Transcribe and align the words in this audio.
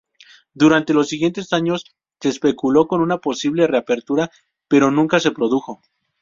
Durante 0.55 0.95
los 0.95 1.09
siguientes 1.09 1.53
años 1.53 1.85
se 2.19 2.29
especuló 2.29 2.87
con 2.87 3.01
una 3.01 3.19
posible 3.19 3.67
reapertura 3.67 4.31
que 4.67 4.79
nunca 4.79 5.19
se 5.19 5.29
produjo. 5.29 5.79